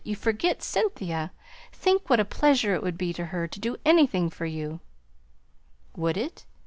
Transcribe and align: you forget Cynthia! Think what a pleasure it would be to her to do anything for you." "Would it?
you 0.03 0.15
forget 0.15 0.63
Cynthia! 0.63 1.31
Think 1.71 2.09
what 2.09 2.19
a 2.19 2.25
pleasure 2.25 2.73
it 2.73 2.81
would 2.81 2.97
be 2.97 3.13
to 3.13 3.25
her 3.27 3.47
to 3.47 3.59
do 3.59 3.77
anything 3.85 4.31
for 4.31 4.47
you." 4.47 4.79
"Would 5.95 6.17
it? 6.17 6.43